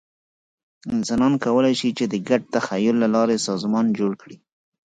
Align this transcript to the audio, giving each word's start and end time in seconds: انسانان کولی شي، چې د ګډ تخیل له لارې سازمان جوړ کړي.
انسانان 0.93 1.33
کولی 1.45 1.73
شي، 1.79 1.89
چې 1.97 2.05
د 2.07 2.15
ګډ 2.29 2.41
تخیل 2.55 2.95
له 3.03 3.07
لارې 3.15 3.37
سازمان 3.47 3.85
جوړ 3.97 4.11
کړي. 4.21 4.37